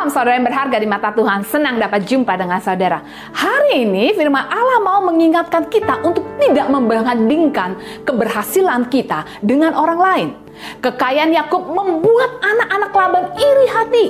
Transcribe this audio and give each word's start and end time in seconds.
Salam 0.00 0.16
saudara 0.16 0.40
yang 0.40 0.48
berharga 0.48 0.80
di 0.80 0.88
mata 0.88 1.12
Tuhan, 1.12 1.44
senang 1.44 1.76
dapat 1.76 2.08
jumpa 2.08 2.32
dengan 2.32 2.56
saudara. 2.56 3.04
Hari 3.36 3.84
ini 3.84 4.16
firman 4.16 4.48
Allah 4.48 4.80
mau 4.80 5.04
mengingatkan 5.04 5.68
kita 5.68 6.00
untuk 6.00 6.24
tidak 6.40 6.72
membandingkan 6.72 7.76
keberhasilan 8.08 8.88
kita 8.88 9.28
dengan 9.44 9.76
orang 9.76 10.00
lain. 10.00 10.28
Kekayaan 10.80 11.36
Yakub 11.36 11.68
membuat 11.68 12.32
anak-anak 12.40 12.92
Laban 12.96 13.24
iri 13.36 13.66
hati. 13.68 14.06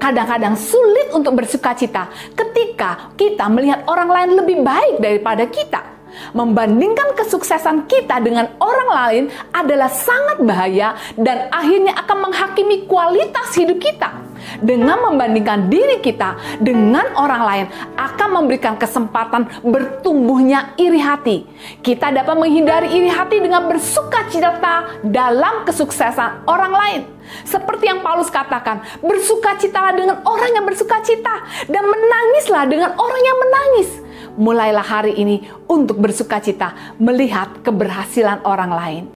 Kadang-kadang 0.00 0.56
sulit 0.56 1.12
untuk 1.12 1.36
bersuka 1.36 1.76
cita 1.76 2.08
ketika 2.32 3.12
kita 3.20 3.44
melihat 3.52 3.84
orang 3.92 4.08
lain 4.08 4.40
lebih 4.40 4.64
baik 4.64 5.04
daripada 5.04 5.44
kita. 5.52 5.84
Membandingkan 6.32 7.12
kesuksesan 7.12 7.84
kita 7.84 8.24
dengan 8.24 8.56
orang 8.56 8.88
lain 8.88 9.24
adalah 9.52 9.92
sangat 9.92 10.40
bahaya 10.40 10.96
dan 11.20 11.52
akhirnya 11.52 11.92
akan 11.92 12.24
menghakimi 12.24 12.88
kualitas 12.88 13.52
hidup 13.52 13.76
kita. 13.76 14.25
Dengan 14.60 15.10
membandingkan 15.10 15.68
diri 15.68 16.00
kita 16.00 16.60
dengan 16.60 17.04
orang 17.16 17.42
lain 17.42 17.66
akan 17.96 18.28
memberikan 18.42 18.74
kesempatan 18.76 19.48
bertumbuhnya 19.64 20.76
iri 20.80 21.00
hati. 21.00 21.44
Kita 21.80 22.12
dapat 22.12 22.36
menghindari 22.36 22.92
iri 22.92 23.10
hati 23.10 23.40
dengan 23.40 23.68
bersuka 23.68 24.28
cita 24.28 25.00
dalam 25.02 25.64
kesuksesan 25.64 26.46
orang 26.48 26.72
lain. 26.72 27.00
Seperti 27.42 27.90
yang 27.90 28.06
Paulus 28.06 28.30
katakan, 28.30 28.82
bersukacitalah 29.02 29.92
dengan 29.98 30.22
orang 30.22 30.50
yang 30.54 30.64
bersuka 30.64 31.02
cita 31.02 31.42
dan 31.66 31.82
menangislah 31.82 32.64
dengan 32.70 32.94
orang 32.94 33.22
yang 33.22 33.38
menangis 33.42 33.88
mulailah 34.36 34.84
hari 34.84 35.16
ini 35.16 35.48
untuk 35.66 35.96
bersuka 35.98 36.38
cita 36.38 36.76
melihat 37.00 37.64
keberhasilan 37.64 38.44
orang 38.44 38.70
lain. 38.70 39.15